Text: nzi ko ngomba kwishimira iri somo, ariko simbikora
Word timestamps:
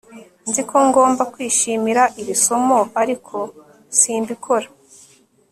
nzi 0.49 0.61
ko 0.69 0.75
ngomba 0.87 1.23
kwishimira 1.33 2.03
iri 2.21 2.35
somo, 2.45 2.79
ariko 3.01 3.35
simbikora 3.99 4.67